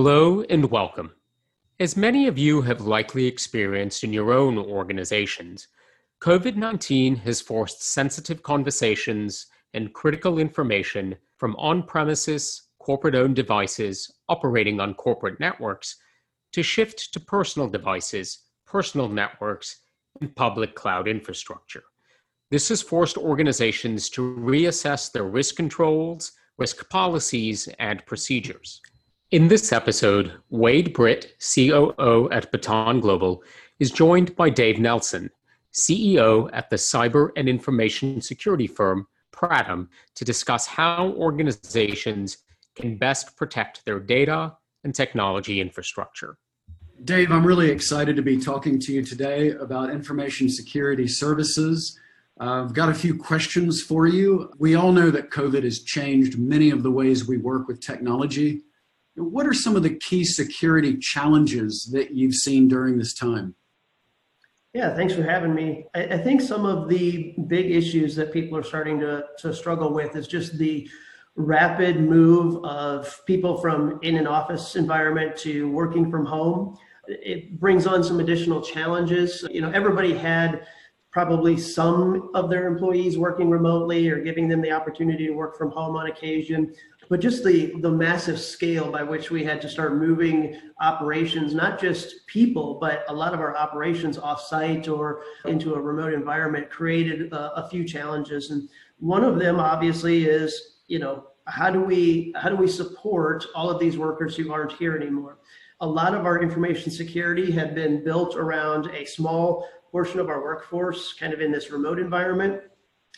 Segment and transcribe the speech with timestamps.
[0.00, 1.10] Hello and welcome.
[1.80, 5.66] As many of you have likely experienced in your own organizations,
[6.22, 14.08] COVID 19 has forced sensitive conversations and critical information from on premises, corporate owned devices
[14.28, 15.96] operating on corporate networks
[16.52, 19.80] to shift to personal devices, personal networks,
[20.20, 21.82] and public cloud infrastructure.
[22.52, 28.80] This has forced organizations to reassess their risk controls, risk policies, and procedures.
[29.30, 33.42] In this episode, Wade Britt, COO at Baton Global,
[33.78, 35.28] is joined by Dave Nelson,
[35.74, 42.38] CEO at the cyber and information security firm Pratum, to discuss how organizations
[42.74, 46.38] can best protect their data and technology infrastructure.
[47.04, 52.00] Dave, I'm really excited to be talking to you today about information security services.
[52.40, 54.50] Uh, I've got a few questions for you.
[54.58, 58.62] We all know that COVID has changed many of the ways we work with technology
[59.18, 63.54] what are some of the key security challenges that you've seen during this time?
[64.74, 65.86] Yeah, thanks for having me.
[65.94, 69.92] I, I, think some of the big issues that people are starting to, to struggle
[69.92, 70.88] with is just the
[71.36, 76.76] rapid move of people from in an office environment to working from home.
[77.06, 79.44] It brings on some additional challenges.
[79.50, 80.66] You know, everybody had
[81.10, 85.70] probably some of their employees working remotely or giving them the opportunity to work from
[85.70, 86.74] home on occasion
[87.08, 91.80] but just the the massive scale by which we had to start moving operations not
[91.80, 97.32] just people but a lot of our operations off-site or into a remote environment created
[97.32, 98.50] a, a few challenges.
[98.50, 103.46] And one of them obviously is you know how do we how do we support
[103.54, 105.38] all of these workers who aren't here anymore?
[105.80, 110.42] A lot of our information security had been built around a small portion of our
[110.42, 112.60] workforce kind of in this remote environment.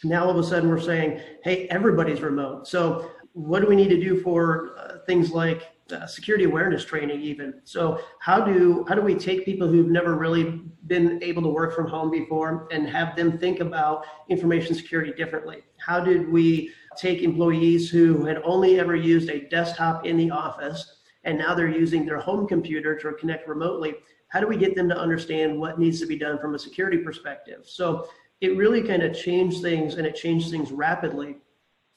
[0.04, 2.69] Now all of a sudden we're saying hey everybody's remote.
[2.69, 7.20] So what do we need to do for uh, things like uh, security awareness training
[7.20, 7.60] even?
[7.64, 11.74] So how do how do we take people who've never really been able to work
[11.74, 15.62] from home before and have them think about information security differently?
[15.78, 20.96] How did we take employees who had only ever used a desktop in the office
[21.24, 23.94] and now they're using their home computer to connect remotely?
[24.28, 26.98] How do we get them to understand what needs to be done from a security
[26.98, 27.62] perspective?
[27.64, 28.08] So
[28.40, 31.36] it really kind of changed things and it changed things rapidly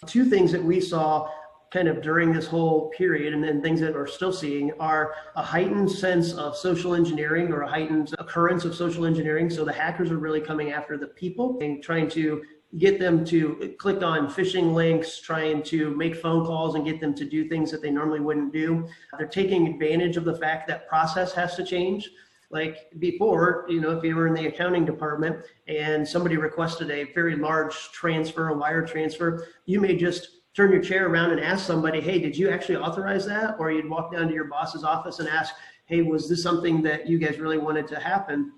[0.06, 1.30] Two things that we saw
[1.72, 5.41] kind of during this whole period and then things that we're still seeing are a
[5.41, 9.50] heightened sense of social engineering or a heightened occurrence of social engineering.
[9.50, 12.44] So the hackers are really coming after the people and trying to
[12.78, 17.14] get them to click on phishing links, trying to make phone calls and get them
[17.16, 18.88] to do things that they normally wouldn't do.
[19.18, 22.09] They're taking advantage of the fact that process has to change.
[22.53, 27.12] Like before, you know, if you were in the accounting department and somebody requested a
[27.14, 31.66] very large transfer, a wire transfer, you may just turn your chair around and ask
[31.66, 33.56] somebody, hey, did you actually authorize that?
[33.58, 35.56] Or you'd walk down to your boss's office and ask,
[35.86, 38.52] hey, was this something that you guys really wanted to happen?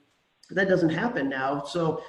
[0.50, 1.64] That doesn't happen now.
[1.64, 2.04] So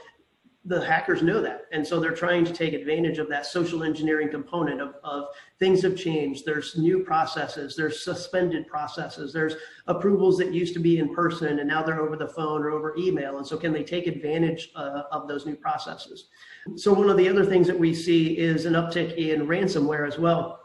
[0.67, 1.67] the hackers know that.
[1.71, 5.29] And so they're trying to take advantage of that social engineering component of, of
[5.61, 6.45] things have changed.
[6.45, 9.55] There's new processes, there's suspended processes, there's
[9.87, 12.97] approvals that used to be in person and now they're over the phone or over
[12.99, 13.39] email.
[13.39, 16.27] And so can they take advantage uh, of those new processes?
[16.75, 20.19] So one of the other things that we see is an uptick in ransomware as
[20.19, 20.63] well.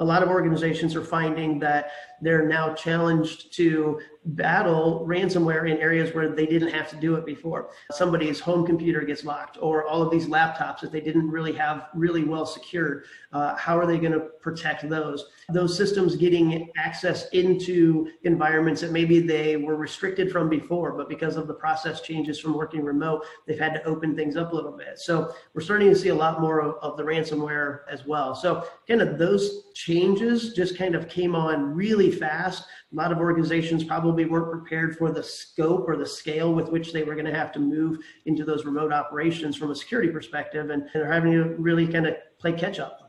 [0.00, 1.90] A lot of organizations are finding that
[2.20, 7.24] they're now challenged to battle ransomware in areas where they didn't have to do it
[7.24, 7.70] before.
[7.92, 11.88] Somebody's home computer gets locked, or all of these laptops that they didn't really have
[11.94, 13.04] really well secured.
[13.32, 15.30] Uh, how are they going to protect those?
[15.50, 21.36] Those systems getting access into environments that maybe they were restricted from before, but because
[21.36, 24.76] of the process changes from working remote, they've had to open things up a little
[24.76, 24.98] bit.
[24.98, 28.34] So we're starting to see a lot more of, of the ransomware as well.
[28.34, 33.18] So kind of those changes just kind of came on really fast a lot of
[33.18, 37.26] organizations probably weren't prepared for the scope or the scale with which they were going
[37.26, 41.32] to have to move into those remote operations from a security perspective, and they're having
[41.32, 43.08] to really kind of play catch up.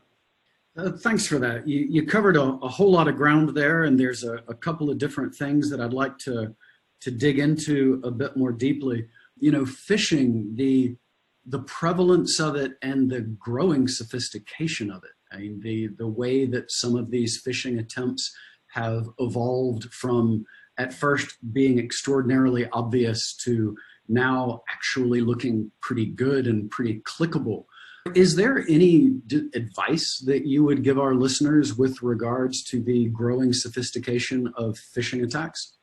[0.76, 1.66] Uh, thanks for that.
[1.66, 4.88] You, you covered a, a, whole lot of ground there, and there's a, a couple
[4.88, 6.54] of different things that I'd like to
[7.00, 9.08] to dig into a bit more deeply.
[9.38, 10.96] You know, phishing the
[11.44, 15.10] the prevalence of it and the growing sophistication of it.
[15.32, 18.32] I mean, the the way that some of these phishing attempts
[18.68, 20.44] have evolved from
[20.80, 23.76] at first being extraordinarily obvious to
[24.08, 27.66] now actually looking pretty good and pretty clickable.
[28.14, 29.20] Is there any
[29.54, 35.22] advice that you would give our listeners with regards to the growing sophistication of phishing
[35.22, 35.76] attacks?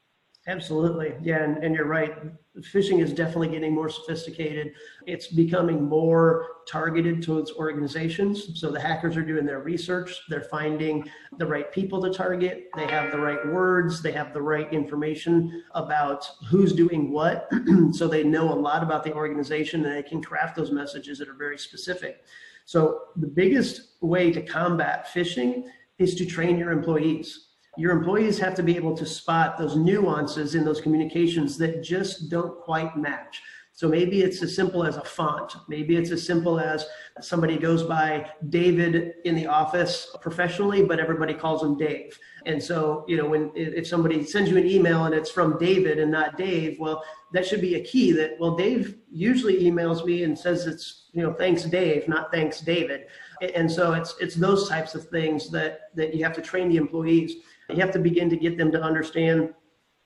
[0.47, 1.13] Absolutely.
[1.21, 1.43] Yeah.
[1.43, 2.15] And, and, you're right.
[2.57, 4.71] Phishing is definitely getting more sophisticated.
[5.05, 8.57] It's becoming more targeted towards organizations.
[8.57, 10.21] So the hackers are doing their research.
[10.29, 11.07] They're finding
[11.37, 12.69] the right people to target.
[12.77, 14.01] They have the right words.
[14.01, 17.51] They have the right information about who's doing what.
[17.91, 21.27] so they know a lot about the organization and they can craft those messages that
[21.27, 22.23] are very specific.
[22.63, 25.65] So the biggest way to combat phishing
[25.99, 27.46] is to train your employees
[27.77, 32.29] your employees have to be able to spot those nuances in those communications that just
[32.29, 33.41] don't quite match.
[33.77, 35.55] So maybe it's as simple as a font.
[35.67, 36.83] Maybe it's as simple as
[37.21, 42.17] somebody goes by David in the office professionally, but everybody calls him Dave.
[42.47, 45.99] And so, you know, when if somebody sends you an email and it's from David
[45.99, 47.03] and not Dave, well,
[47.33, 51.21] that should be a key that, well, Dave usually emails me and says it's, you
[51.21, 53.05] know, thanks Dave, not thanks David.
[53.53, 56.77] And so it's it's those types of things that that you have to train the
[56.77, 57.35] employees.
[57.69, 59.53] You have to begin to get them to understand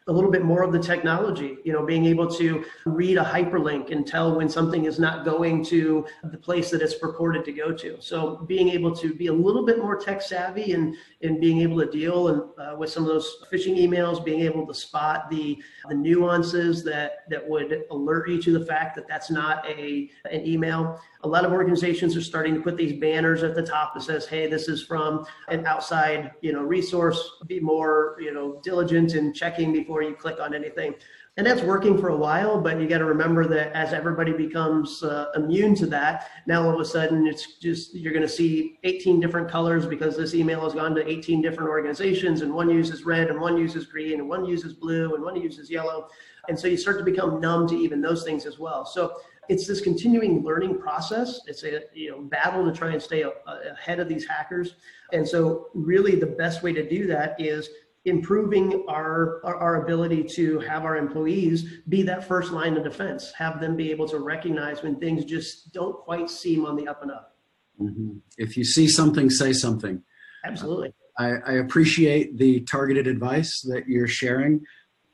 [0.08, 3.92] a little bit more of the technology, you know, being able to read a hyperlink
[3.92, 7.72] and tell when something is not going to the place that it's purported to go
[7.72, 7.98] to.
[8.02, 11.80] So being able to be a little bit more tech savvy and, and being able
[11.82, 15.62] to deal and, uh, with some of those phishing emails, being able to spot the,
[15.88, 20.46] the nuances that, that would alert you to the fact that that's not a, an
[20.48, 21.00] email.
[21.24, 24.26] A lot of organizations are starting to put these banners at the top that says,
[24.28, 27.38] hey, this is from an outside, you know, resource.
[27.48, 30.96] Be more, you know, diligent in checking before you click on anything.
[31.38, 35.02] And that's working for a while, but you got to remember that as everybody becomes
[35.02, 38.78] uh, immune to that, now all of a sudden it's just you're going to see
[38.84, 43.06] 18 different colors because this email has gone to 18 different organizations, and one uses
[43.06, 46.10] red, and one uses green, and one uses blue, and one uses yellow.
[46.50, 48.84] And so you start to become numb to even those things as well.
[48.84, 51.42] So it's this continuing learning process.
[51.48, 54.76] It's a you know battle to try and stay ahead of these hackers.
[55.14, 57.70] And so really the best way to do that is
[58.06, 63.32] improving our, our, our ability to have our employees be that first line of defense,
[63.38, 67.04] have them be able to recognize when things just don't quite seem on the up
[67.04, 67.36] and up.
[67.80, 68.18] Mm-hmm.
[68.38, 70.02] If you see something, say something.
[70.44, 70.94] Absolutely.
[71.18, 74.66] I, I appreciate the targeted advice that you're sharing.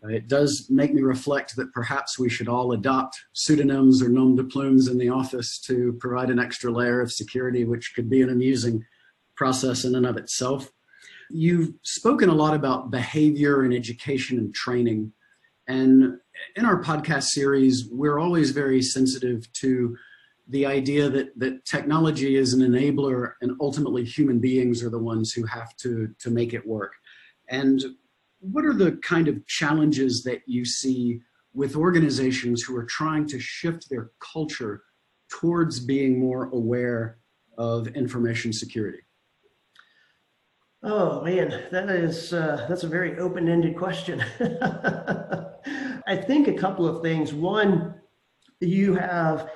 [0.04, 4.36] Uh, it does make me reflect that perhaps we should all adopt pseudonyms or nom
[4.36, 8.22] de plumes in the office to provide an extra layer of security, which could be
[8.22, 8.84] an amusing
[9.36, 10.72] process in and of itself.
[11.30, 15.12] You've spoken a lot about behavior and education and training.
[15.68, 16.20] And
[16.56, 19.98] in our podcast series, we're always very sensitive to
[20.48, 25.34] the idea that, that technology is an enabler and ultimately human beings are the ones
[25.34, 26.94] who have to, to make it work.
[27.50, 27.84] And
[28.52, 31.22] what are the kind of challenges that you see
[31.54, 34.84] with organizations who are trying to shift their culture
[35.30, 37.18] towards being more aware
[37.58, 39.00] of information security?
[40.84, 44.24] Oh man, that is uh, that's a very open-ended question.
[46.08, 47.34] I think a couple of things.
[47.34, 47.96] One,
[48.62, 49.50] you have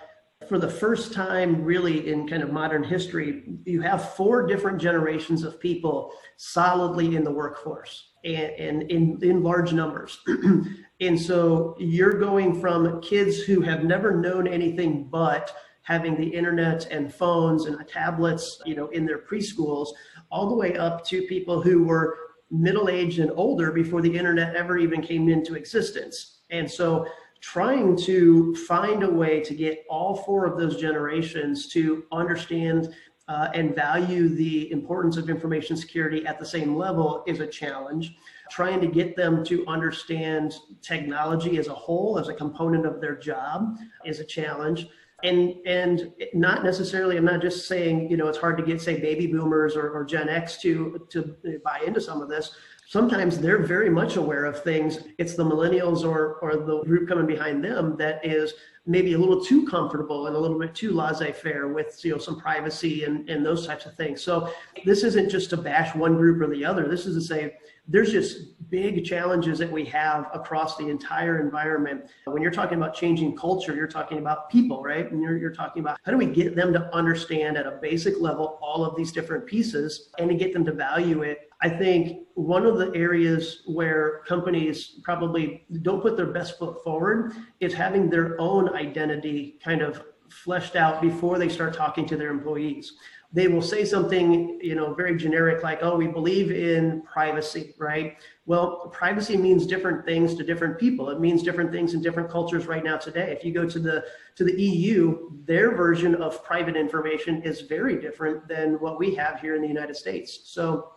[0.48, 5.44] for the first time really in kind of modern history, you have four different generations
[5.44, 10.20] of people solidly in the workforce and, and in, in large numbers.
[11.02, 16.86] and so you're going from kids who have never known anything but having the internet
[16.92, 19.90] and phones and tablets, you know, in their preschools,
[20.32, 22.18] all the way up to people who were
[22.50, 26.40] middle-aged and older before the internet ever even came into existence.
[26.50, 27.08] And so
[27.42, 32.94] trying to find a way to get all four of those generations to understand
[33.28, 38.16] uh, and value the importance of information security at the same level is a challenge.
[38.50, 43.16] Trying to get them to understand technology as a whole, as a component of their
[43.16, 44.88] job, is a challenge.
[45.24, 49.00] And and not necessarily, I'm not just saying, you know, it's hard to get, say,
[49.00, 52.56] baby boomers or, or Gen X to to buy into some of this,
[52.92, 55.00] sometimes they're very much aware of things.
[55.18, 58.54] It's the millennials or or the group coming behind them that is
[58.86, 62.38] maybe a little too comfortable and a little bit too laissez-faire with you know some
[62.38, 64.22] privacy and, and those types of things.
[64.22, 64.52] So
[64.84, 66.90] this isn't just to bash one group or the other.
[66.90, 67.56] This is to say
[67.88, 72.06] there's just big challenges that we have across the entire environment.
[72.26, 75.12] When you're talking about changing culture, you're talking about people, right?
[75.12, 78.20] And you're, you're talking about how do we get them to understand at a basic
[78.22, 82.28] level all of these different pieces and to get them to value it I think
[82.34, 88.10] one of the areas where companies probably don't put their best foot forward is having
[88.10, 92.94] their own identity kind of fleshed out before they start talking to their employees.
[93.34, 98.18] They will say something, you know, very generic like, "Oh, we believe in privacy," right?
[98.46, 101.10] Well, privacy means different things to different people.
[101.10, 103.32] It means different things in different cultures right now today.
[103.32, 107.96] If you go to the to the EU, their version of private information is very
[107.96, 110.42] different than what we have here in the United States.
[110.46, 110.92] So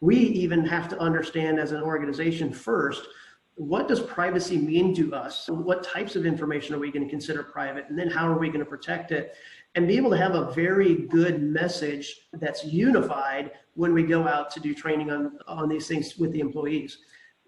[0.00, 3.08] we even have to understand as an organization first
[3.56, 5.48] what does privacy mean to us?
[5.48, 7.84] What types of information are we going to consider private?
[7.88, 9.36] And then how are we going to protect it?
[9.74, 14.50] And be able to have a very good message that's unified when we go out
[14.52, 16.98] to do training on, on these things with the employees.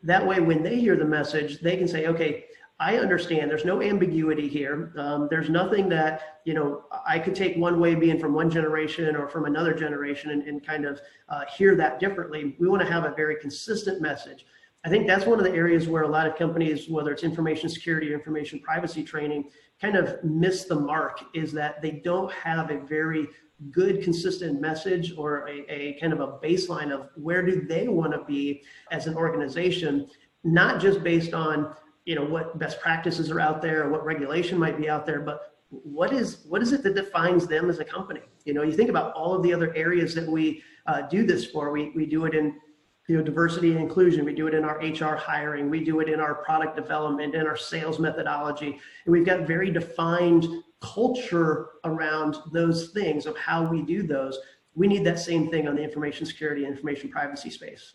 [0.02, 2.47] That way, when they hear the message, they can say, okay,
[2.78, 4.92] I understand there's no ambiguity here.
[4.99, 9.16] Um, there's nothing that, you know, I could take one way being from one generation
[9.16, 12.54] or from another generation and, and kind of uh, hear that differently.
[12.59, 14.45] We want to have a very consistent message.
[14.85, 17.68] I think that's one of the areas where a lot of companies, whether it's information
[17.68, 22.71] security or information privacy training, kind of miss the mark is that they don't have
[22.71, 23.28] a very
[23.71, 28.12] good consistent message or a, a kind of a baseline of where do they want
[28.12, 30.09] to be as an organization,
[30.45, 34.56] not just based on you know what best practices are out there or what regulation
[34.59, 37.85] might be out there but what is what is it that defines them as a
[37.85, 38.21] company?
[38.45, 41.47] You know you think about all of the other areas that we uh, do this
[41.47, 41.73] for.
[41.73, 42.61] We, we do it in
[43.09, 44.25] you know diversity and inclusion.
[44.25, 45.71] We do it in our hr hiring.
[45.71, 48.81] We do it in our product development in our sales methodology.
[49.05, 50.47] And we've got very defined
[50.81, 54.39] culture around those things of how we do those.
[54.75, 57.95] We need that same thing on the information security and information privacy space.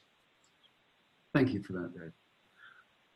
[1.33, 2.11] Thank you for that dave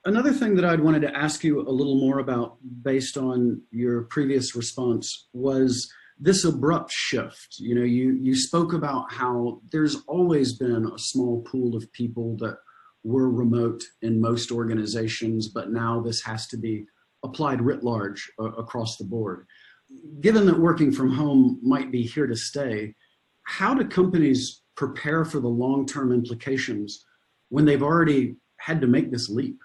[0.05, 4.03] Another thing that I'd wanted to ask you a little more about based on your
[4.03, 7.55] previous response was this abrupt shift.
[7.59, 12.37] You know, you, you spoke about how there's always been a small pool of people
[12.37, 12.57] that
[13.03, 16.85] were remote in most organizations, but now this has to be
[17.23, 19.45] applied writ large uh, across the board.
[20.21, 22.95] Given that working from home might be here to stay,
[23.43, 27.05] how do companies prepare for the long-term implications
[27.49, 29.59] when they've already had to make this leap?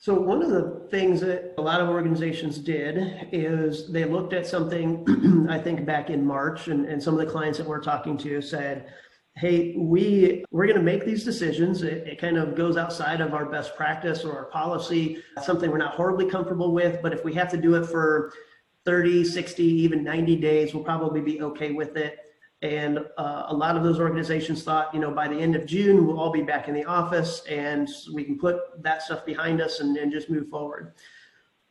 [0.00, 4.46] So one of the things that a lot of organizations did is they looked at
[4.46, 8.16] something, I think back in March, and, and some of the clients that we're talking
[8.18, 8.92] to said,
[9.34, 11.82] hey, we we're going to make these decisions.
[11.82, 15.78] It, it, kind of goes outside of our best practice or our policy, something we're
[15.78, 17.02] not horribly comfortable with.
[17.02, 18.32] But if we have to do it for
[18.84, 22.18] 30, 60, even 90 days, we'll probably be okay with it.
[22.62, 26.06] And uh, a lot of those organizations thought, you know, by the end of June,
[26.06, 29.78] we'll all be back in the office and we can put that stuff behind us
[29.78, 30.94] and, and just move forward.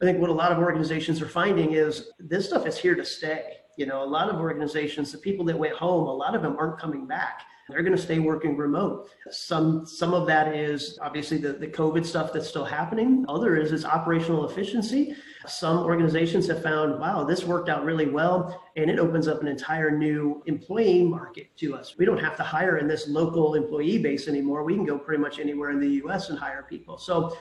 [0.01, 3.03] I think what a lot of organizations are finding is this stuff is here to
[3.03, 3.56] stay.
[3.77, 6.57] You know, a lot of organizations, the people that went home, a lot of them
[6.57, 7.43] aren't coming back.
[7.69, 9.09] They're going to stay working remote.
[9.29, 13.25] Some some of that is obviously the, the COVID stuff that's still happening.
[13.27, 15.15] Other is is operational efficiency.
[15.47, 19.47] Some organizations have found, wow, this worked out really well, and it opens up an
[19.47, 21.97] entire new employee market to us.
[21.97, 24.63] We don't have to hire in this local employee base anymore.
[24.63, 26.29] We can go pretty much anywhere in the U.S.
[26.29, 26.97] and hire people.
[26.97, 27.37] So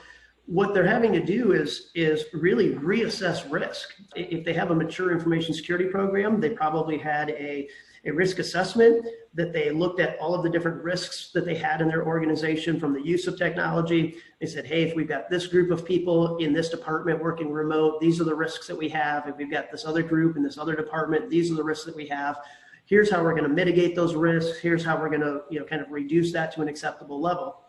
[0.47, 3.89] what they're having to do is is really reassess risk.
[4.15, 7.67] If they have a mature information security program, they probably had a
[8.05, 11.81] a risk assessment that they looked at all of the different risks that they had
[11.81, 14.15] in their organization from the use of technology.
[14.39, 17.99] They said, hey, if we've got this group of people in this department working remote,
[17.99, 19.27] these are the risks that we have.
[19.27, 21.95] If we've got this other group in this other department, these are the risks that
[21.95, 22.37] we have.
[22.85, 24.57] Here's how we're going to mitigate those risks.
[24.59, 27.61] Here's how we're going to, you know, kind of reduce that to an acceptable level.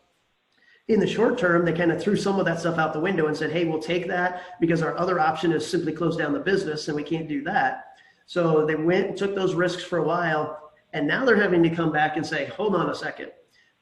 [0.88, 3.26] In the short term, they kind of threw some of that stuff out the window
[3.26, 6.40] and said, hey, we'll take that because our other option is simply close down the
[6.40, 7.84] business and we can't do that.
[8.24, 11.70] So they went and took those risks for a while, and now they're having to
[11.70, 13.30] come back and say, hold on a second.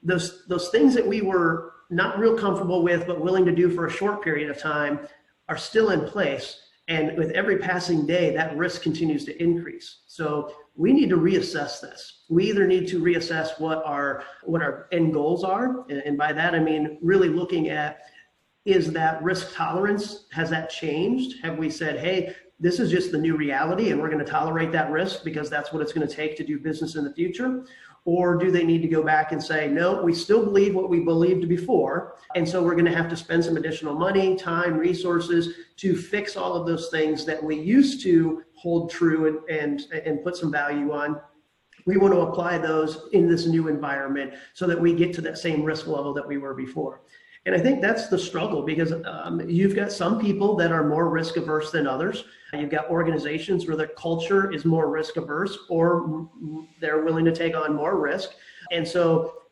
[0.03, 3.87] Those, those things that we were not real comfortable with, but willing to do for
[3.87, 5.01] a short period of time
[5.49, 6.61] are still in place.
[6.89, 10.03] And with every passing day, that risk continues to increase.
[10.07, 12.25] So we need to reassess this.
[12.29, 16.55] We either need to reassess what our what our end goals are, and by that
[16.55, 18.03] I mean really looking at
[18.67, 21.41] is that risk tolerance has that changed?
[21.43, 24.73] Have we said, hey, this is just the new reality and we're going to tolerate
[24.73, 27.65] that risk because that's what it's going to take to do business in the future?
[28.07, 31.01] Or do they need to go back and say, no, we still believe what we
[31.01, 32.15] believed before.
[32.37, 36.37] And so we're going to have to spend some additional money, time, resources to fix
[36.37, 40.53] all of those things that we used to hold true and, and, and put some
[40.53, 41.21] value on.
[41.85, 45.37] We want to apply those in this new environment so that we get to that
[45.37, 47.03] same risk level that we were before.
[47.47, 51.09] And I think that's the struggle because um, you've got some people that are more
[51.09, 52.25] risk averse than others.
[52.53, 56.29] You've got organizations where their culture is more risk averse or
[56.81, 58.31] they're willing to take on more risk.
[58.73, 59.43] And so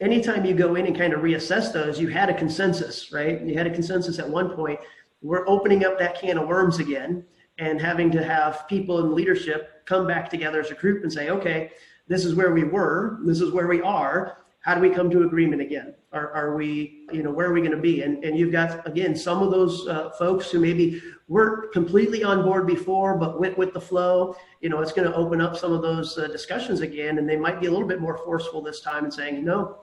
[0.00, 3.40] anytime you go in and kind of reassess those, you had a consensus, right?
[3.42, 4.78] You had a consensus at one point.
[5.20, 7.24] We're opening up that can of worms again
[7.58, 11.30] and having to have people in leadership come back together as a group and say,
[11.30, 11.72] okay,
[12.06, 15.22] this is where we were, this is where we are how do we come to
[15.22, 15.94] agreement again?
[16.12, 18.02] Are, are we, you know, where are we going to be?
[18.02, 22.42] And, and you've got, again, some of those uh, folks who maybe weren't completely on
[22.42, 24.36] board before, but went with the flow.
[24.60, 27.36] You know, it's going to open up some of those uh, discussions again, and they
[27.36, 29.78] might be a little bit more forceful this time and saying, no,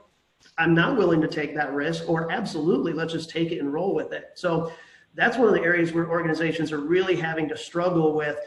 [0.60, 3.96] I'm not willing to take that risk, or absolutely, let's just take it and roll
[3.96, 4.32] with it.
[4.36, 4.72] So
[5.16, 8.38] that's one of the areas where organizations are really having to struggle with.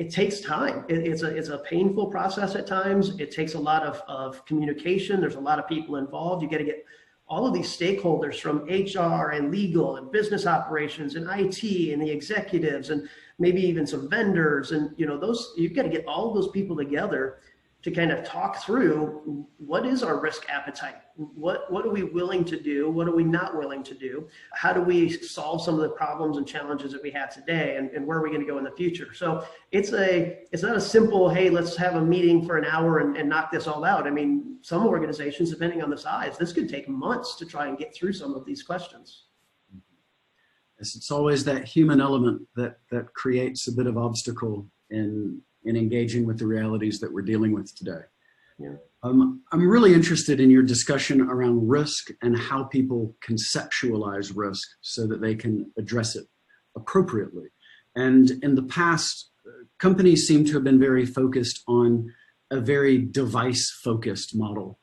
[0.00, 0.86] It takes time.
[0.88, 3.20] It, it's a it's a painful process at times.
[3.20, 5.20] It takes a lot of, of communication.
[5.20, 6.42] There's a lot of people involved.
[6.42, 6.86] You got to get
[7.28, 12.10] all of these stakeholders from HR and legal and business operations and IT and the
[12.10, 16.32] executives and maybe even some vendors and you know those you've got to get all
[16.32, 17.40] those people together
[17.82, 20.96] to kind of talk through what is our risk appetite?
[21.16, 22.90] What what are we willing to do?
[22.90, 24.28] What are we not willing to do?
[24.52, 27.90] How do we solve some of the problems and challenges that we have today and,
[27.90, 29.14] and where are we going to go in the future?
[29.14, 32.98] So it's a it's not a simple hey let's have a meeting for an hour
[32.98, 34.06] and, and knock this all out.
[34.06, 37.78] I mean some organizations depending on the size this could take months to try and
[37.78, 39.24] get through some of these questions.
[40.78, 46.26] It's always that human element that that creates a bit of obstacle in in engaging
[46.26, 48.00] with the realities that we're dealing with today.
[48.58, 48.74] Yeah.
[49.02, 55.06] Um, I'm really interested in your discussion around risk and how people conceptualize risk so
[55.06, 56.26] that they can address it
[56.76, 57.48] appropriately.
[57.96, 59.30] And in the past,
[59.78, 62.12] companies seem to have been very focused on
[62.50, 64.78] a very device focused model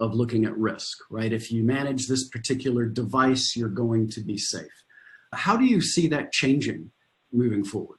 [0.00, 1.32] of looking at risk, right?
[1.32, 4.84] If you manage this particular device, you're going to be safe.
[5.34, 6.90] How do you see that changing
[7.32, 7.98] moving forward?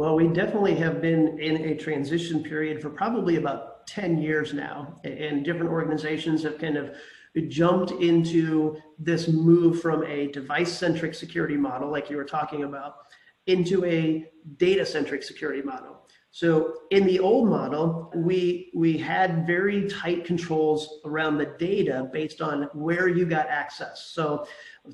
[0.00, 4.98] Well, we definitely have been in a transition period for probably about 10 years now,
[5.04, 6.96] and different organizations have kind of
[7.48, 12.94] jumped into this move from a device centric security model, like you were talking about,
[13.46, 14.26] into a
[14.56, 15.99] data centric security model.
[16.32, 22.40] So in the old model, we we had very tight controls around the data based
[22.40, 24.10] on where you got access.
[24.12, 24.46] So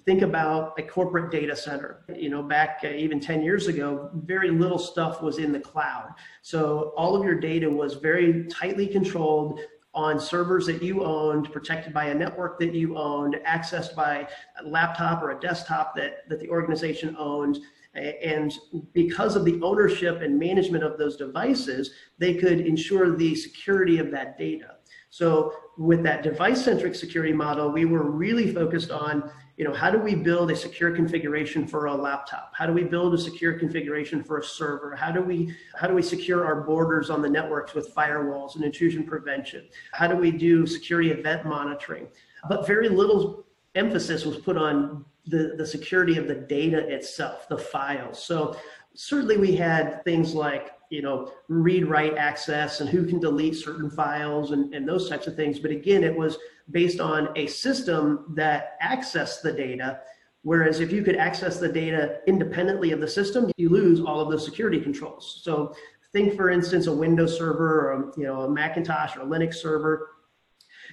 [0.04, 2.04] Think about a corporate data center.
[2.14, 6.12] You know, back uh, even 10 years ago, very little stuff was in the cloud.
[6.42, 9.60] So all of your data was very tightly controlled
[9.94, 14.28] on servers that you owned, protected by a network that you owned, accessed by
[14.60, 17.58] a laptop or a desktop that, that the organization owned.
[17.96, 18.52] And
[18.92, 24.10] because of the ownership and management of those devices, they could ensure the security of
[24.10, 24.76] that data.
[25.10, 29.98] So with that device-centric security model, we were really focused on you know, how do
[29.98, 32.52] we build a secure configuration for a laptop?
[32.54, 34.94] How do we build a secure configuration for a server?
[34.94, 38.64] How do we how do we secure our borders on the networks with firewalls and
[38.64, 39.68] intrusion prevention?
[39.92, 42.06] How do we do security event monitoring?
[42.50, 47.58] But very little emphasis was put on the, the security of the data itself, the
[47.58, 48.22] files.
[48.22, 48.56] So
[48.94, 53.90] certainly we had things like you know read write access and who can delete certain
[53.90, 56.38] files and, and those types of things but again it was
[56.70, 60.00] based on a system that accessed the data.
[60.42, 64.30] Whereas if you could access the data independently of the system, you lose all of
[64.30, 65.40] the security controls.
[65.42, 65.74] So
[66.12, 70.08] think, for instance, a Windows server or you know a Macintosh or a Linux server.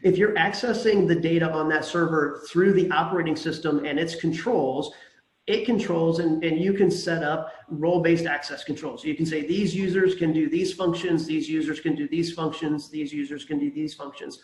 [0.03, 4.93] If you're accessing the data on that server through the operating system and its controls,
[5.47, 9.03] it controls and, and you can set up role-based access controls.
[9.03, 12.89] You can say these users can do these functions, these users can do these functions,
[12.89, 14.39] these users can do these functions.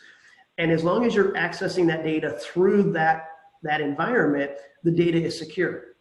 [0.58, 3.28] And as long as you're accessing that data through that,
[3.64, 4.52] that environment,
[4.84, 5.96] the data is secure.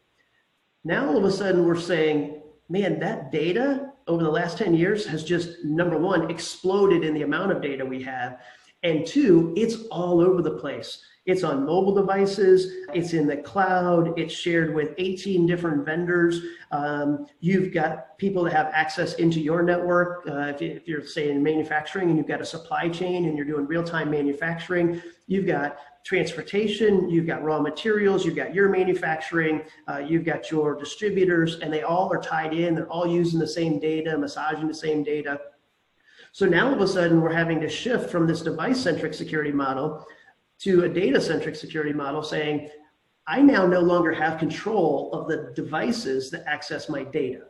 [0.85, 5.07] Now all of a sudden we're saying, man, that data over the last 10 years
[5.07, 8.41] has just, number one, exploded in the amount of data we have.
[8.83, 11.03] And two, it's all over the place.
[11.29, 16.41] It's on mobile devices, it's in the cloud, it's shared with 18 different vendors.
[16.71, 20.27] Um, you've got people that have access into your network.
[20.27, 23.45] Uh, if, if, you're, say, in manufacturing and you've got a supply chain and you're
[23.45, 29.61] doing real time manufacturing, you've got transportation, you've got raw materials, you've got your manufacturing,
[29.87, 32.75] uh, you've got your distributors, and they all are tied in.
[32.75, 35.39] They're all using the same data, massaging the same data.
[36.39, 39.51] So now all of a sudden, we're having to shift from this device centric security
[39.51, 40.07] model
[40.61, 42.71] to a data centric security model saying,
[43.27, 47.47] I now no longer have control of the devices that access my data.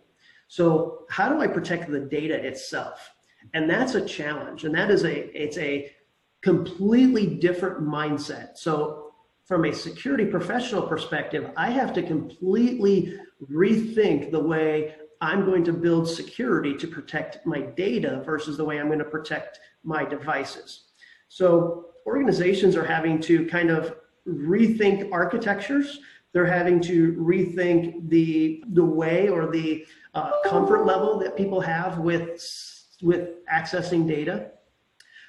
[0.47, 3.11] So how do I protect the data itself?
[3.53, 4.65] And that's a challenge.
[4.65, 5.93] And that is a, it's a
[6.41, 8.57] completely different mindset.
[8.57, 9.13] So
[9.45, 13.21] from a security professional perspective, I have to completely
[13.53, 18.79] rethink the way I'm going to build security to protect my data versus the way
[18.79, 20.85] I'm going to protect my devices.
[21.29, 26.01] So organizations are having to kind of rethink architectures.
[26.33, 31.99] They're having to rethink the the way or the uh, comfort level that people have
[31.99, 32.43] with
[33.03, 34.51] with accessing data.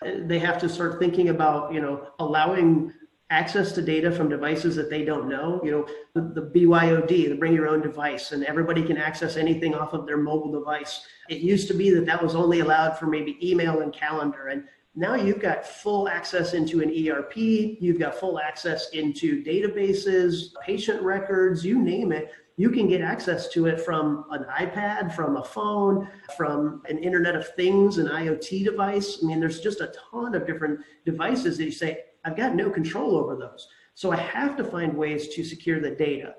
[0.04, 2.93] They have to start thinking about you know allowing
[3.29, 5.61] access to data from devices that they don't know.
[5.63, 9.75] You know, the, the BYOD, the bring your own device, and everybody can access anything
[9.75, 11.05] off of their mobile device.
[11.29, 14.47] It used to be that that was only allowed for maybe email and calendar.
[14.47, 14.63] And
[14.95, 21.01] now you've got full access into an ERP, you've got full access into databases, patient
[21.03, 22.31] records, you name it.
[22.57, 27.35] You can get access to it from an iPad, from a phone, from an Internet
[27.35, 29.19] of Things, an IoT device.
[29.23, 32.69] I mean, there's just a ton of different devices that you say, I've got no
[32.69, 33.67] control over those.
[33.95, 36.36] So I have to find ways to secure the data.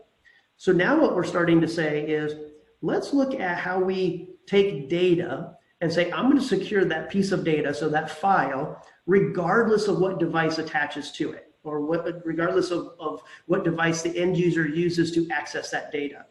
[0.56, 2.34] So now what we're starting to say is,
[2.82, 7.32] let's look at how we take data and say, I'm going to secure that piece
[7.32, 12.70] of data, so that file, regardless of what device attaches to it, or what, regardless
[12.70, 16.26] of, of what device the end user uses to access that data.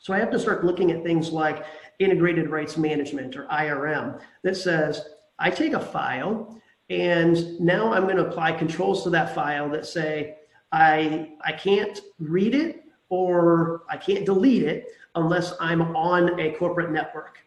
[0.00, 1.64] So I have to start looking at things like
[1.98, 5.02] integrated rights management or IRM that says,
[5.38, 9.86] I take a file and now I'm going to apply controls to that file that
[9.86, 10.36] say,
[10.72, 16.92] I, I can't read it or I can't delete it unless I'm on a corporate
[16.92, 17.38] network.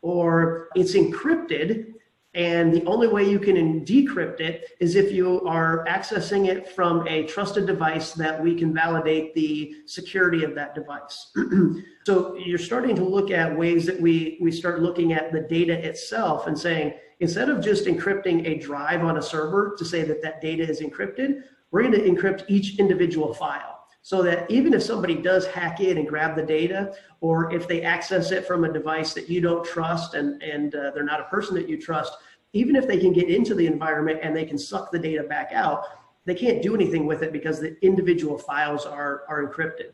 [0.00, 1.92] Or it's encrypted,
[2.34, 7.06] and the only way you can decrypt it is if you are accessing it from
[7.08, 11.32] a trusted device that we can validate the security of that device.
[12.06, 15.74] so you're starting to look at ways that we, we start looking at the data
[15.84, 20.22] itself and saying, instead of just encrypting a drive on a server to say that
[20.22, 24.82] that data is encrypted, we're going to encrypt each individual file so that even if
[24.82, 28.72] somebody does hack in and grab the data, or if they access it from a
[28.72, 32.14] device that you don't trust and, and uh, they're not a person that you trust,
[32.52, 35.50] even if they can get into the environment and they can suck the data back
[35.52, 35.84] out,
[36.24, 39.92] they can't do anything with it because the individual files are, are encrypted.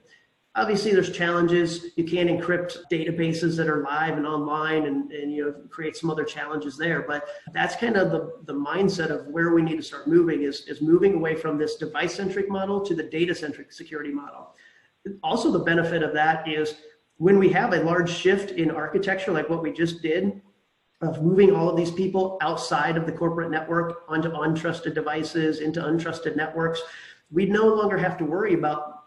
[0.57, 1.87] Obviously, there's challenges.
[1.97, 6.11] You can't encrypt databases that are live and online and, and you know create some
[6.11, 7.03] other challenges there.
[7.03, 10.67] But that's kind of the, the mindset of where we need to start moving is,
[10.69, 14.55] is moving away from this device-centric model to the data-centric security model.
[15.25, 16.77] Also, the benefit of that is
[17.17, 20.41] when we have a large shift in architecture like what we just did,
[21.01, 25.81] of moving all of these people outside of the corporate network onto untrusted devices, into
[25.81, 26.81] untrusted networks,
[27.31, 29.05] we no longer have to worry about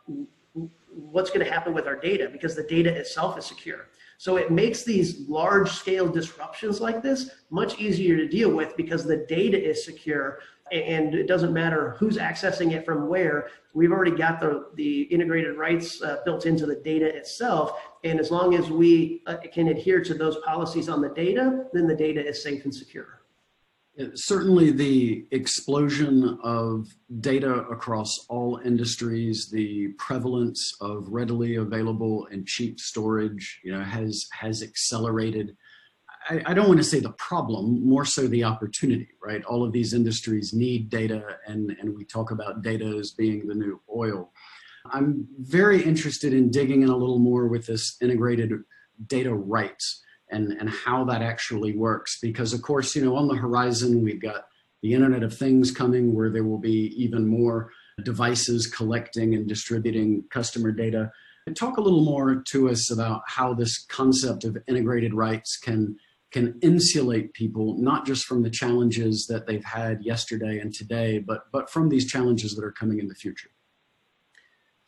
[0.98, 3.88] what's going to happen with our data because the data itself is secure.
[4.18, 9.06] So it makes these large scale disruptions like this much easier to deal with because
[9.06, 10.40] the data is secure
[10.72, 13.50] and it doesn't matter who's accessing it from where.
[13.74, 17.80] We've already got the, the integrated rights uh, built into the data itself.
[18.04, 21.88] And as long as we uh, can adhere to those policies on the data, then
[21.88, 23.17] the data is safe and secure.
[24.14, 26.88] Certainly the explosion of
[27.20, 34.28] data across all industries, the prevalence of readily available and cheap storage, you know, has,
[34.32, 35.58] has accelerated.
[36.30, 39.44] I, I don't want to say the problem, more so the opportunity, right?
[39.46, 43.56] All of these industries need data and, and we talk about data as being the
[43.56, 44.32] new oil.
[44.92, 48.52] I'm very interested in digging in a little more with this integrated
[49.08, 52.20] data rights and, and how that actually works.
[52.22, 54.48] Because of course, you know, on the horizon, we've got
[54.82, 57.72] the Internet of Things coming where there will be even more
[58.04, 61.12] devices collecting and distributing customer data.
[61.46, 65.98] And talk a little more to us about how this concept of integrated rights can
[66.30, 71.44] can insulate people not just from the challenges that they've had yesterday and today, but
[71.54, 73.50] but from these challenges that are coming in the future.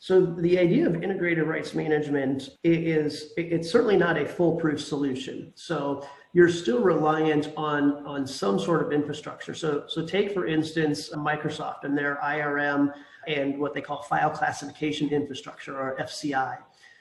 [0.01, 5.51] So the idea of integrated rights management is it's certainly not a foolproof solution.
[5.55, 9.53] So you're still reliant on on some sort of infrastructure.
[9.53, 12.93] So so take for instance Microsoft and their IRM
[13.27, 16.59] and what they call file classification infrastructure or FCI.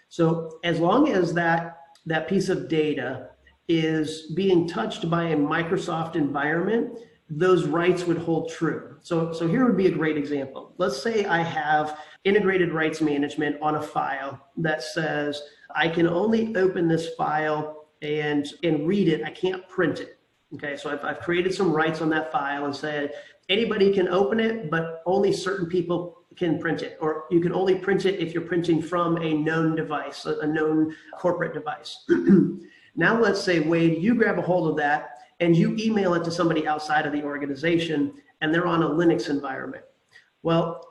[0.08, 3.30] So as long as that that piece of data
[3.68, 6.98] is being touched by a Microsoft environment,
[7.30, 8.96] those rights would hold true.
[9.00, 10.72] So, so here would be a great example.
[10.78, 15.42] Let's say I have integrated rights management on a file that says
[15.74, 19.22] I can only open this file and, and read it.
[19.24, 20.18] I can't print it.
[20.54, 23.12] Okay, so I've, I've created some rights on that file and said
[23.50, 26.96] anybody can open it, but only certain people can print it.
[27.00, 30.46] Or you can only print it if you're printing from a known device, a, a
[30.46, 32.06] known corporate device.
[32.96, 36.30] now let's say, Wade, you grab a hold of that and you email it to
[36.30, 39.84] somebody outside of the organization and they're on a Linux environment.
[40.42, 40.84] Well,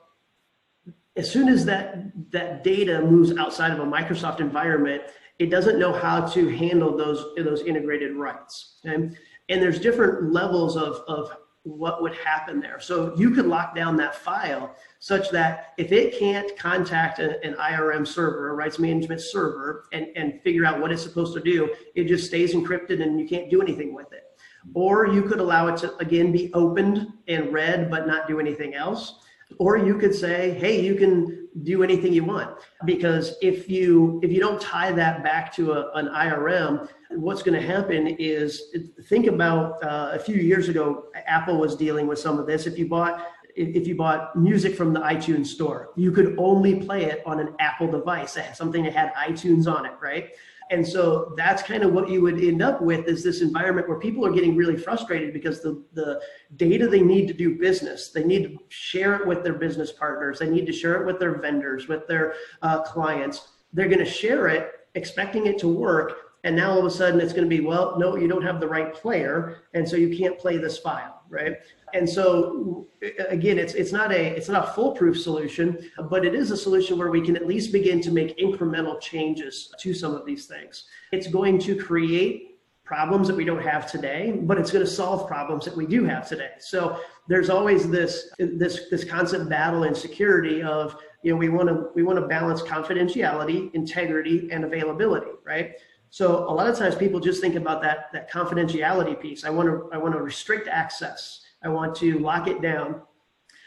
[1.16, 5.04] as soon as that, that data moves outside of a Microsoft environment,
[5.40, 8.80] it doesn't know how to handle those, those integrated rights.
[8.86, 9.10] Okay?
[9.50, 11.32] And there's different levels of, of
[11.64, 12.80] what would happen there.
[12.80, 17.56] So you could lock down that file such that if it can't contact a, an
[17.56, 21.74] IRM server, a rights management server, and, and figure out what it's supposed to do,
[21.96, 24.27] it just stays encrypted and you can't do anything with it.
[24.74, 28.76] Or you could allow it to, again, be opened and read, but not do anything
[28.76, 29.20] else.
[29.60, 34.32] or you could say hey you can do anything you want because if you if
[34.32, 38.76] you don't tie that back to a, an irm what's going to happen is
[39.06, 42.78] think about uh, a few years ago apple was dealing with some of this if
[42.78, 43.26] you bought
[43.56, 47.56] if you bought music from the iTunes store, you could only play it on an
[47.60, 50.30] Apple device, something that had iTunes on it, right?
[50.70, 54.00] And so that's kind of what you would end up with is this environment where
[54.00, 56.22] people are getting really frustrated because the, the
[56.58, 60.40] data they need to do business, they need to share it with their business partners,
[60.40, 63.50] they need to share it with their vendors, with their uh, clients.
[63.74, 66.27] They're going to share it expecting it to work.
[66.44, 68.60] And now all of a sudden it's going to be, well, no, you don't have
[68.60, 69.64] the right player.
[69.74, 71.58] And so you can't play this file, right?
[71.94, 72.88] And so
[73.30, 76.98] again, it's it's not a it's not a foolproof solution, but it is a solution
[76.98, 80.86] where we can at least begin to make incremental changes to some of these things.
[81.12, 85.28] It's going to create problems that we don't have today, but it's going to solve
[85.28, 86.52] problems that we do have today.
[86.60, 91.68] So there's always this this this constant battle in security of you know we want
[91.68, 95.76] to we want to balance confidentiality, integrity, and availability, right?
[96.10, 99.44] So a lot of times people just think about that that confidentiality piece.
[99.44, 101.42] I want to I want to restrict access.
[101.64, 103.02] I want to lock it down.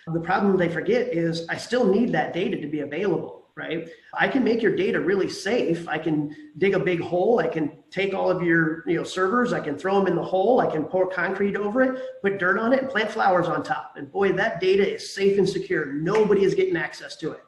[0.07, 3.88] The problem they forget is I still need that data to be available, right?
[4.14, 5.87] I can make your data really safe.
[5.87, 7.38] I can dig a big hole.
[7.38, 9.53] I can take all of your you know servers.
[9.53, 10.61] I can throw them in the hole.
[10.61, 13.94] I can pour concrete over it, put dirt on it, and plant flowers on top.
[13.96, 15.92] And boy, that data is safe and secure.
[15.92, 17.42] Nobody is getting access to it.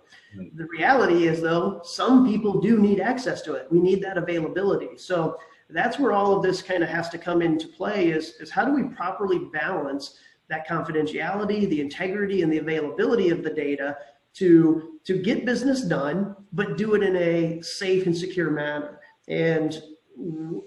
[0.55, 3.67] The reality is, though, some people do need access to it.
[3.71, 4.97] We need that availability.
[4.97, 5.37] So
[5.71, 8.65] that's where all of this kind of has to come into play is, is how
[8.65, 10.19] do we properly balance
[10.49, 13.97] that confidentiality, the integrity, and the availability of the data
[14.35, 19.01] to, to get business done, but do it in a safe and secure manner.
[19.29, 19.83] And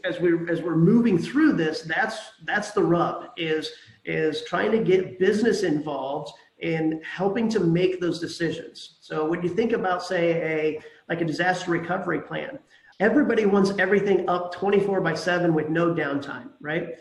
[0.04, 3.72] as we're as we're moving through this, that's that's the rub is
[4.04, 8.95] is trying to get business involved in helping to make those decisions.
[9.06, 12.58] So when you think about say a like a disaster recovery plan,
[13.00, 16.96] everybody wants everything up 24 by 7 with no downtime, right?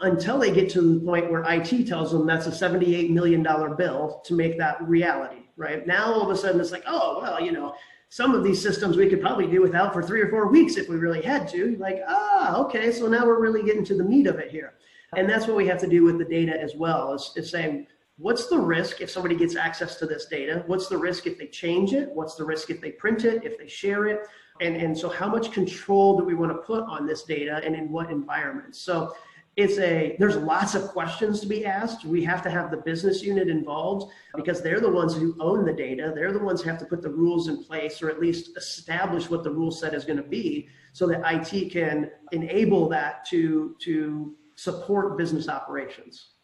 [0.00, 4.22] until they get to the point where IT tells them that's a $78 million bill
[4.24, 5.86] to make that reality, right?
[5.86, 7.74] Now, all of a sudden, it's like, oh, well, you know,
[8.08, 10.88] some of these systems we could probably do without for three or four weeks if
[10.88, 11.76] we really had to.
[11.80, 14.74] Like, ah, okay, so now we're really getting to the meat of it here.
[15.16, 17.88] And that's what we have to do with the data as well, is, is saying,
[18.18, 20.64] what's the risk if somebody gets access to this data?
[20.66, 22.10] What's the risk if they change it?
[22.12, 24.26] What's the risk if they print it, if they share it?
[24.60, 27.76] And, and so how much control do we want to put on this data and
[27.76, 28.80] in what environments?
[28.80, 29.14] So
[29.56, 33.24] it's a there's lots of questions to be asked we have to have the business
[33.24, 36.78] unit involved because they're the ones who own the data they're the ones who have
[36.78, 40.04] to put the rules in place or at least establish what the rule set is
[40.04, 41.20] going to be so that
[41.52, 46.34] it can enable that to to support business operations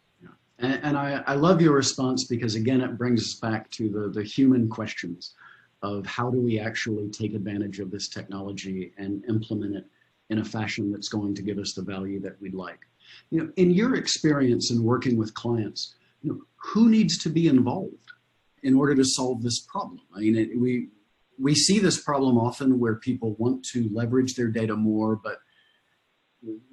[0.58, 4.08] and, and I, I love your response because again it brings us back to the
[4.08, 5.34] the human questions
[5.82, 9.84] of how do we actually take advantage of this technology and implement it
[10.30, 12.80] in a fashion that's going to give us the value that we'd like
[13.30, 17.48] you know, in your experience in working with clients, you know, who needs to be
[17.48, 18.12] involved
[18.62, 20.00] in order to solve this problem?
[20.14, 20.88] I mean, it, we
[21.38, 25.38] we see this problem often where people want to leverage their data more, but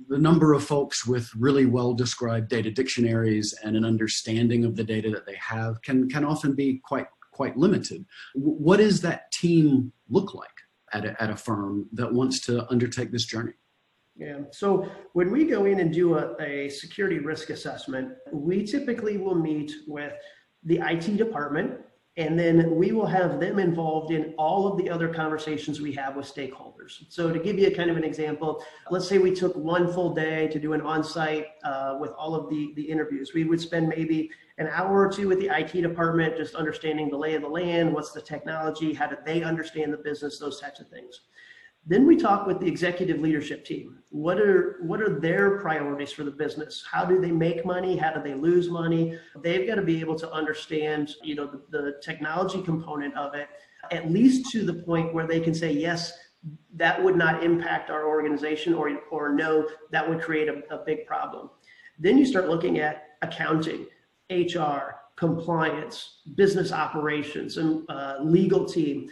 [0.08, 4.84] the number of folks with really well described data dictionaries and an understanding of the
[4.84, 8.06] data that they have can can often be quite quite limited.
[8.36, 10.50] What does that team look like
[10.94, 13.54] at a, at a firm that wants to undertake this journey?
[14.16, 14.40] Yeah.
[14.52, 19.36] So when we go in and do a, a, security risk assessment, we typically will
[19.36, 20.14] meet with
[20.64, 21.80] the IT department,
[22.18, 26.18] and then we will have them involved in all of the other conversations we have
[26.18, 27.06] with stakeholders.
[27.08, 30.14] So to give you a kind of an example, let's say we took one full
[30.14, 33.32] day to do an on-site uh, with all of the, the interviews.
[33.34, 37.18] We would spend maybe an hour or two with the IT department, just understanding the
[37.18, 40.82] lay of the land, what's the technology, how do they understand the business, those types
[40.82, 41.22] of things.
[41.86, 43.98] Then we talk with the executive leadership team.
[44.10, 46.86] What are what are their priorities for the business?
[46.90, 47.98] How do they make money?
[47.98, 49.18] How do they lose money?
[49.42, 53.48] They've got to be able to understand, you know, the, the technology component of it,
[53.92, 56.14] at least to the point where they can say, yes,
[56.76, 61.08] that would not impact our organization, or or no, that would create a, a big
[61.08, 61.50] problem.
[61.98, 63.88] Then you start looking at accounting,
[64.30, 69.10] HR, compliance, business operations, and uh, legal team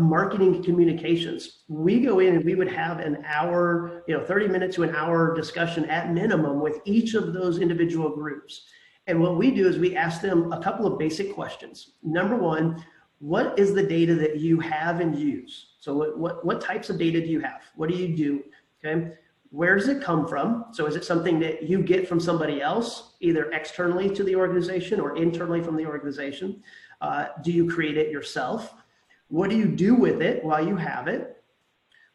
[0.00, 1.60] marketing communications.
[1.68, 4.94] We go in and we would have an hour, you know, 30 minutes to an
[4.94, 8.66] hour discussion at minimum with each of those individual groups.
[9.06, 11.92] And what we do is we ask them a couple of basic questions.
[12.02, 12.84] Number one,
[13.18, 15.74] what is the data that you have and use?
[15.78, 17.62] So what, what, what types of data do you have?
[17.76, 18.42] What do you do?
[18.84, 19.12] Okay.
[19.50, 20.66] Where does it come from?
[20.72, 25.00] So is it something that you get from somebody else, either externally to the organization
[25.00, 26.62] or internally from the organization?
[27.00, 28.74] Uh, do you create it yourself?
[29.30, 31.42] What do you do with it while you have it?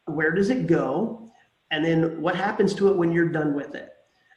[0.04, 1.32] Where does it go?
[1.70, 3.90] And then what happens to it when you're done with it?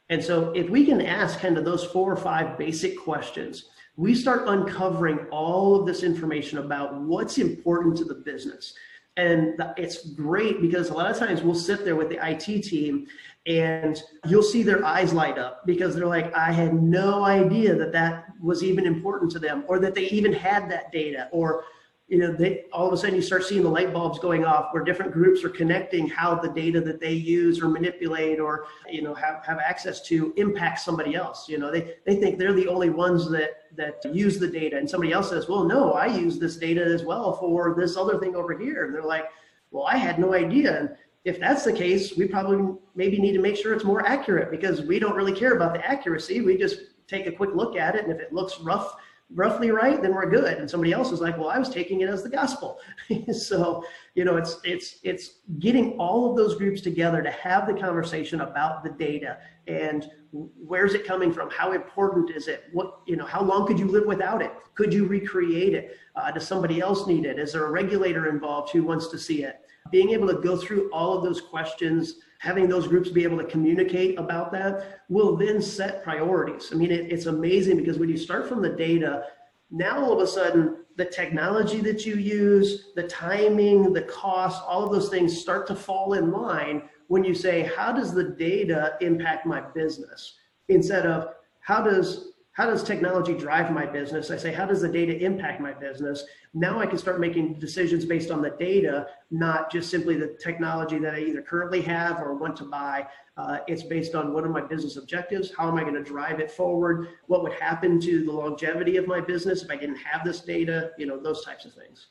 [0.08, 3.66] And so if we can ask kind of those four or five basic questions,
[3.96, 8.74] we start uncovering all of this information about what's important to the business.
[9.16, 13.06] And it's great because a lot of times we'll sit there with the IT team
[13.46, 17.92] and you'll see their eyes light up because they're like, I had no idea that
[17.92, 21.64] that was even important to them or that they even had that data or
[22.10, 24.74] you know, they all of a sudden you start seeing the light bulbs going off
[24.74, 29.00] where different groups are connecting how the data that they use or manipulate or you
[29.00, 31.48] know have, have access to impacts somebody else.
[31.48, 34.90] You know, they they think they're the only ones that that use the data, and
[34.90, 38.34] somebody else says, "Well, no, I use this data as well for this other thing
[38.34, 39.26] over here," and they're like,
[39.70, 43.40] "Well, I had no idea." And if that's the case, we probably maybe need to
[43.40, 46.40] make sure it's more accurate because we don't really care about the accuracy.
[46.40, 48.96] We just take a quick look at it, and if it looks rough
[49.34, 50.58] roughly right, then we're good.
[50.58, 52.78] And somebody else is like, well, I was taking it as the gospel.
[53.32, 57.74] so, you know, it's it's it's getting all of those groups together to have the
[57.74, 61.50] conversation about the data and where's it coming from?
[61.50, 62.64] How important is it?
[62.72, 63.26] What you know?
[63.26, 64.52] How long could you live without it?
[64.74, 65.98] Could you recreate it?
[66.16, 67.38] Uh, does somebody else need it?
[67.38, 69.60] Is there a regulator involved who wants to see it?
[69.90, 73.44] Being able to go through all of those questions having those groups be able to
[73.44, 76.70] communicate about that will then set priorities.
[76.72, 79.26] I mean, it, it's amazing because when you start from the data,
[79.70, 84.86] now all of a sudden the technology that you use, the timing, the cost, all
[84.86, 88.96] of those things start to fall in line when you say, how does the data
[89.00, 90.36] impact my business?
[90.68, 94.30] Instead of how does how does technology drive my business?
[94.30, 96.24] I say, how does the data impact my business?
[96.52, 100.98] Now I can start making decisions based on the data, not just simply the technology
[100.98, 103.06] that I either currently have or want to buy.
[103.36, 105.52] Uh, it's based on what are my business objectives?
[105.56, 107.08] How am I going to drive it forward?
[107.26, 110.90] What would happen to the longevity of my business if I didn't have this data?
[110.98, 112.08] You know, those types of things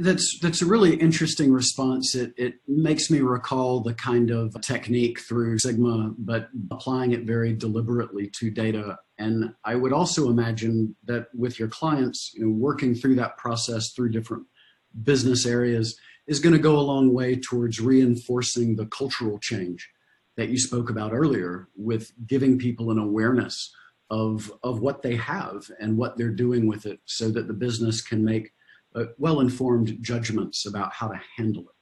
[0.00, 2.14] that's that's a really interesting response.
[2.14, 7.52] It it makes me recall the kind of technique through Sigma, but applying it very
[7.52, 8.98] deliberately to data.
[9.18, 13.92] And I would also imagine that with your clients, you know, working through that process
[13.92, 14.44] through different
[15.02, 19.90] business areas is going to go a long way towards reinforcing the cultural change
[20.36, 23.74] that you spoke about earlier, with giving people an awareness
[24.10, 28.00] of of what they have and what they're doing with it, so that the business
[28.00, 28.52] can make
[29.18, 31.76] well-informed judgments about how to handle it.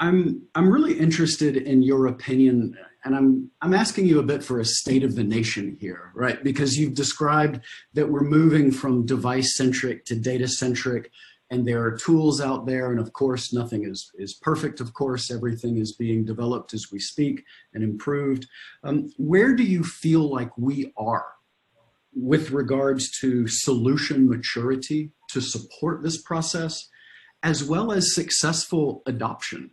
[0.00, 4.58] I'm I'm really interested in your opinion, and I'm I'm asking you a bit for
[4.58, 6.42] a state of the nation here, right?
[6.42, 7.60] Because you've described
[7.94, 11.12] that we're moving from device-centric to data-centric,
[11.50, 14.80] and there are tools out there, and of course, nothing is is perfect.
[14.80, 18.48] Of course, everything is being developed as we speak and improved.
[18.82, 21.26] Um, where do you feel like we are
[22.16, 26.88] with regards to solution maturity to support this process,
[27.42, 29.70] as well as successful adoption?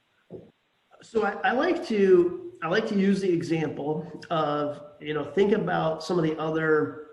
[1.02, 5.54] So I, I, like to I like to use the example of you know think
[5.54, 7.08] about some of the other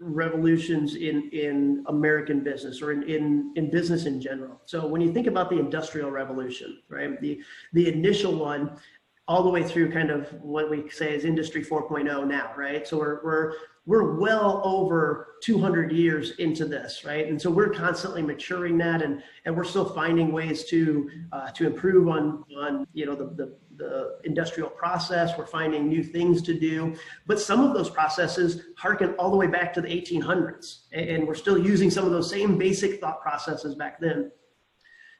[0.00, 4.60] revolutions in in American business or in, in in business in general.
[4.66, 7.20] So when you think about the industrial revolution, right?
[7.20, 8.78] The the initial one
[9.28, 12.86] all the way through kind of what we say is industry 4.0 now, right?
[12.86, 13.54] So we're we're
[13.84, 17.26] we're well over 200 years into this, right?
[17.26, 21.66] And so we're constantly maturing that, and and we're still finding ways to uh, to
[21.66, 25.36] improve on on you know the, the the industrial process.
[25.38, 26.94] We're finding new things to do,
[27.26, 31.34] but some of those processes harken all the way back to the 1800s, and we're
[31.34, 34.30] still using some of those same basic thought processes back then.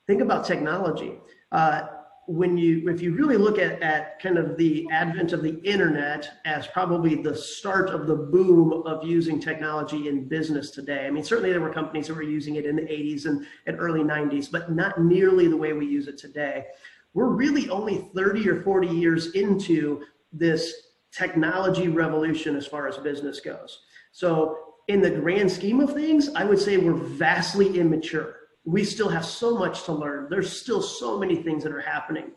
[0.07, 1.19] Think about technology.
[1.53, 1.87] Uh,
[2.27, 6.39] when you if you really look at, at kind of the advent of the internet
[6.45, 11.25] as probably the start of the boom of using technology in business today i mean
[11.25, 14.51] certainly there were companies that were using it in the 80s and, and early 90s
[14.51, 16.67] but not nearly the way we use it today.
[17.15, 20.73] We're really only 30 or 40 years into this
[21.11, 23.81] technology revolution as far as business goes.
[24.13, 24.57] So
[24.89, 29.25] in the grand scheme of things i would say we're vastly immature we still have
[29.25, 30.29] so much to learn.
[30.31, 32.33] There's still so many things that are happening.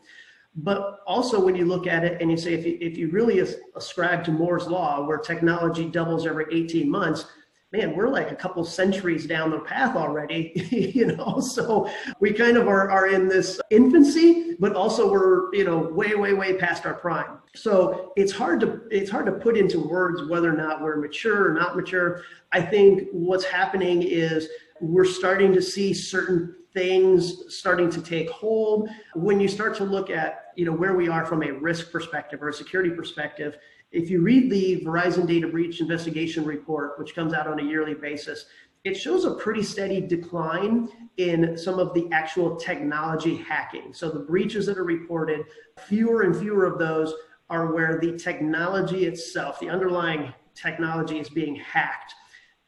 [0.56, 3.46] But also, when you look at it and you say, if you, if you really
[3.76, 7.26] ascribe to Moore's Law, where technology doubles every 18 months,
[7.72, 10.52] man, we're like a couple centuries down the path already,
[10.94, 11.40] you know?
[11.40, 16.14] So we kind of are, are in this infancy, but also we're, you know, way,
[16.14, 17.38] way, way past our prime.
[17.54, 21.50] So it's hard to, it's hard to put into words whether or not we're mature
[21.50, 22.22] or not mature.
[22.52, 24.48] I think what's happening is
[24.80, 28.88] we're starting to see certain things starting to take hold.
[29.14, 32.42] When you start to look at, you know, where we are from a risk perspective
[32.42, 33.56] or a security perspective,
[33.92, 37.94] if you read the Verizon data breach investigation report, which comes out on a yearly
[37.94, 38.46] basis,
[38.84, 43.92] it shows a pretty steady decline in some of the actual technology hacking.
[43.92, 45.46] So the breaches that are reported,
[45.78, 47.12] fewer and fewer of those
[47.48, 52.14] are where the technology itself, the underlying technology is being hacked.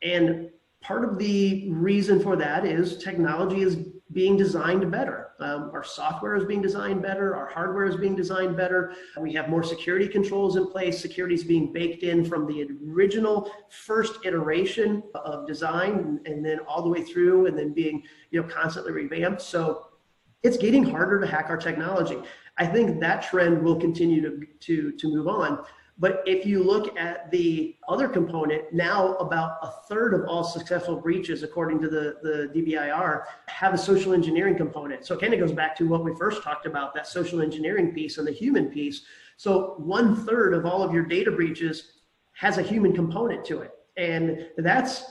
[0.02, 0.50] And
[0.80, 3.76] part of the reason for that is technology is
[4.12, 5.30] being designed better.
[5.40, 7.36] Um, our software is being designed better.
[7.36, 8.94] Our hardware is being designed better.
[9.18, 11.00] We have more security controls in place.
[11.00, 16.82] Security is being baked in from the original first iteration of design and then all
[16.82, 19.42] the way through and then being you know constantly revamped.
[19.42, 19.88] So
[20.42, 22.18] it's getting harder to hack our technology.
[22.56, 25.64] I think that trend will continue to, to, to move on.
[26.00, 30.96] But if you look at the other component, now about a third of all successful
[30.96, 35.04] breaches, according to the, the DBIR, have a social engineering component.
[35.04, 37.92] So it kind of goes back to what we first talked about, that social engineering
[37.92, 39.02] piece and the human piece.
[39.36, 41.92] So one third of all of your data breaches
[42.34, 43.72] has a human component to it.
[43.96, 45.02] And that's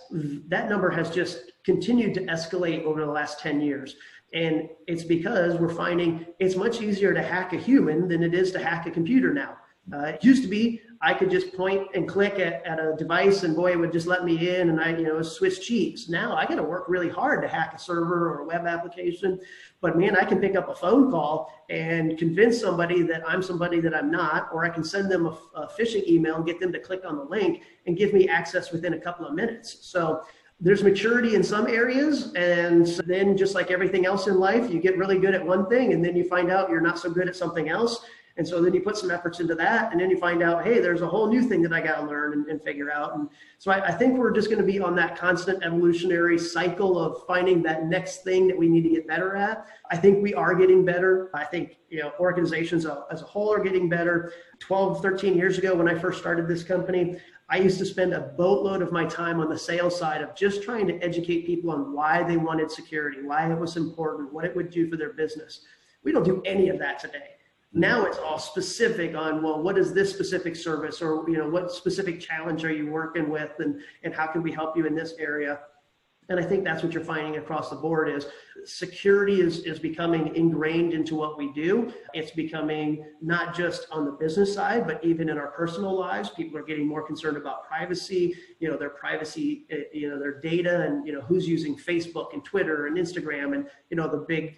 [0.47, 3.97] that number has just continued to escalate over the last 10 years.
[4.33, 8.53] And it's because we're finding it's much easier to hack a human than it is
[8.53, 9.57] to hack a computer now.
[9.93, 13.43] Uh, it used to be I could just point and click at, at a device
[13.43, 16.09] and boy, it would just let me in and I, you know, switch cheeks.
[16.09, 19.39] Now I got to work really hard to hack a server or a web application.
[19.79, 23.79] But man, I can pick up a phone call and convince somebody that I'm somebody
[23.81, 26.71] that I'm not, or I can send them a, a phishing email and get them
[26.73, 29.77] to click on the link and give me access within a couple of minutes.
[29.81, 30.23] So
[30.59, 34.97] there's maturity in some areas and then just like everything else in life you get
[34.97, 37.35] really good at one thing and then you find out you're not so good at
[37.35, 38.07] something else
[38.37, 40.79] and so then you put some efforts into that, and then you find out, hey,
[40.79, 43.15] there's a whole new thing that I got to learn and, and, figure out.
[43.15, 46.99] And so I, I think we're just going to be on that constant evolutionary cycle
[46.99, 49.65] of finding that next thing that we need to get better at.
[49.89, 51.31] I think we are getting better.
[51.33, 54.33] I think you know organizations as a whole are getting better.
[54.59, 57.17] 12, 13 years ago, when I first started this company,
[57.49, 60.63] I used to spend a boatload of my time on the sales side of just
[60.63, 64.55] trying to educate people on why they wanted security, why it was important, what it
[64.55, 65.61] would do for their business.
[66.03, 67.36] We don't do any of that today.
[67.73, 71.71] Now it's all specific on, well, what is this specific service or, you know, what
[71.71, 75.13] specific challenge are you working with and, and how can we help you in this
[75.19, 75.59] area?
[76.29, 78.27] And I think that's what you're finding across the board is
[78.65, 81.93] security is, is becoming ingrained into what we do.
[82.13, 86.29] It's becoming not just on the business side, but even in our personal lives.
[86.29, 90.41] People are getting more concerned about privacy, you know, their privacy, eh, you know, their
[90.41, 94.25] data and, you know, who's using Facebook and Twitter and Instagram and, you know, the
[94.27, 94.57] big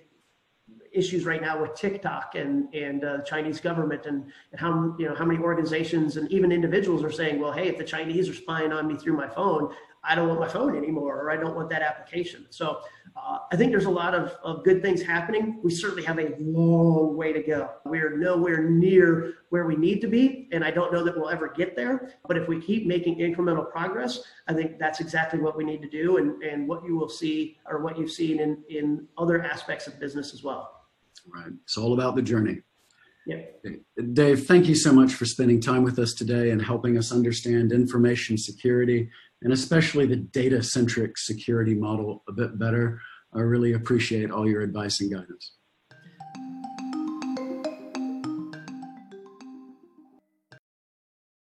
[0.92, 5.16] issues right now with TikTok and and uh, Chinese government and, and how you know
[5.16, 8.72] how many organizations and even individuals are saying, well, hey, if the Chinese are spying
[8.72, 11.70] on me through my phone, I don't want my phone anymore, or I don't want
[11.70, 12.46] that application.
[12.50, 12.82] So
[13.16, 15.60] uh, I think there's a lot of, of good things happening.
[15.62, 17.70] We certainly have a long way to go.
[17.86, 21.50] We're nowhere near where we need to be, and I don't know that we'll ever
[21.50, 22.14] get there.
[22.28, 25.90] But if we keep making incremental progress, I think that's exactly what we need to
[25.90, 29.88] do, and, and what you will see, or what you've seen in, in other aspects
[29.88, 30.86] of business as well.
[31.28, 31.52] Right.
[31.64, 32.62] It's all about the journey.
[33.28, 33.42] Yeah.
[34.14, 37.72] Dave, thank you so much for spending time with us today and helping us understand
[37.72, 39.10] information security
[39.42, 43.00] and especially the data centric security model a bit better.
[43.34, 45.54] I really appreciate all your advice and guidance.